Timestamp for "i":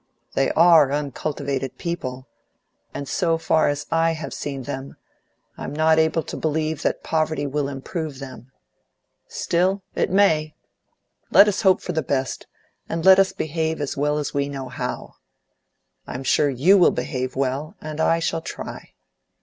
3.91-4.13, 18.01-18.17